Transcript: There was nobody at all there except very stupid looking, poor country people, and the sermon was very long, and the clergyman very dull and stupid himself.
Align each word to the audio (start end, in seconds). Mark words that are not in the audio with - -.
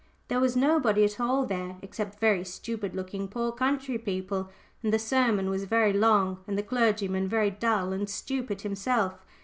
There 0.29 0.39
was 0.39 0.55
nobody 0.55 1.03
at 1.05 1.19
all 1.19 1.45
there 1.45 1.77
except 1.83 2.19
very 2.19 2.43
stupid 2.43 2.95
looking, 2.95 3.27
poor 3.27 3.51
country 3.51 3.99
people, 3.99 4.49
and 4.81 4.91
the 4.91 4.97
sermon 4.97 5.47
was 5.47 5.65
very 5.65 5.93
long, 5.93 6.39
and 6.47 6.57
the 6.57 6.63
clergyman 6.63 7.27
very 7.27 7.51
dull 7.51 7.93
and 7.93 8.09
stupid 8.09 8.61
himself. 8.61 9.23